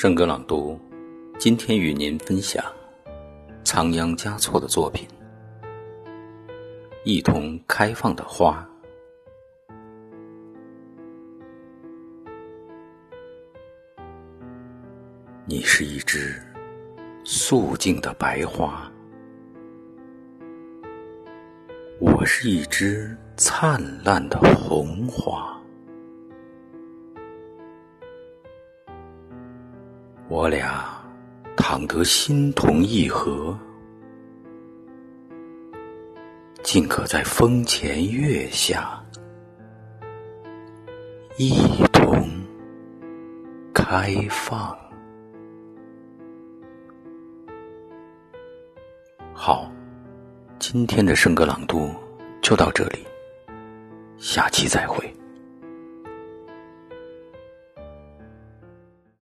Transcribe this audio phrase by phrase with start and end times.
[0.00, 0.80] 圣歌朗读，
[1.38, 2.64] 今天与您分享
[3.62, 5.06] 仓央嘉措的作品
[7.04, 8.66] 《一同开放的花》。
[15.44, 16.42] 你是一枝
[17.22, 18.90] 素净的白花，
[21.98, 25.59] 我是一枝灿烂的红花。
[30.30, 30.84] 我俩
[31.56, 33.58] 倘得心同意合，
[36.62, 39.04] 竟可在风前月下
[41.36, 42.30] 一同
[43.74, 44.78] 开放。
[49.34, 49.68] 好，
[50.60, 51.90] 今天的圣歌朗读
[52.40, 53.04] 就到这里，
[54.16, 55.12] 下期再会。